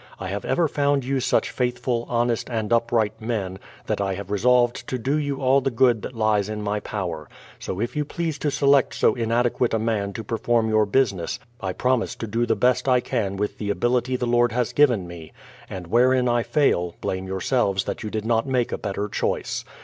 I 0.19 0.29
have 0.29 0.43
ever 0.45 0.67
found 0.67 1.05
you 1.05 1.19
such 1.19 1.51
faithful, 1.51 2.07
honest, 2.09 2.49
and 2.49 2.73
upright 2.73 3.21
men, 3.21 3.59
that 3.85 4.01
I 4.01 4.15
have 4.15 4.31
resolved 4.31 4.87
to 4.87 4.97
do 4.97 5.15
you 5.15 5.39
all 5.39 5.61
the 5.61 5.69
good 5.69 6.01
that 6.01 6.15
lies 6.15 6.49
in 6.49 6.63
my 6.63 6.79
power; 6.79 7.29
so 7.59 7.79
if 7.79 7.95
you 7.95 8.03
please 8.03 8.39
to 8.39 8.49
select 8.49 8.95
so 8.95 9.13
inadequate 9.13 9.75
a 9.75 9.77
man 9.77 10.11
to 10.13 10.23
perform 10.23 10.69
your 10.69 10.87
busi 10.87 11.13
ness, 11.13 11.37
I 11.59 11.73
promise 11.73 12.15
to 12.15 12.25
do 12.25 12.47
the 12.47 12.55
best 12.55 12.89
I 12.89 12.99
can 12.99 13.37
with 13.37 13.59
the 13.59 13.69
ability 13.69 14.15
the 14.15 14.25
Lord 14.25 14.51
has 14.53 14.73
given 14.73 15.07
me; 15.07 15.33
and 15.69 15.85
wherein 15.85 16.27
I 16.27 16.41
fail, 16.41 16.95
blame 16.99 17.27
yourselves 17.27 17.83
that 17.83 18.01
you 18.01 18.09
did 18.09 18.25
not 18.25 18.47
make 18.47 18.71
a 18.71 18.79
better 18.79 19.07
choice. 19.07 19.63